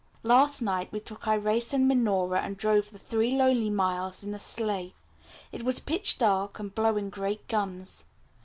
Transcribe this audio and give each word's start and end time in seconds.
Last 0.23 0.63
night 0.63 0.91
we 0.91 0.99
took 0.99 1.25
Irais 1.25 1.73
and 1.73 1.87
Minora, 1.87 2.41
and 2.41 2.57
drove 2.57 2.89
the 2.89 2.97
three 2.97 3.35
lonely 3.37 3.69
miles 3.69 4.23
in 4.23 4.33
a 4.33 4.39
sleigh. 4.39 4.95
It 5.51 5.61
was 5.61 5.79
pitch 5.79 6.17
dark, 6.17 6.57
and 6.57 6.73
blowing 6.73 7.11
great 7.11 7.47
guns. 7.47 8.03